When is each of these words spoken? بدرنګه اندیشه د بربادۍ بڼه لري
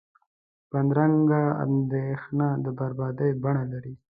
بدرنګه 0.71 1.43
اندیشه 1.63 2.47
د 2.63 2.65
بربادۍ 2.77 3.31
بڼه 3.43 3.63
لري 3.71 3.93